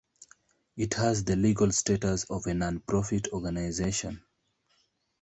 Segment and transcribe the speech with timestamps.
[0.77, 4.23] It has the legal status of a nonprofit organization.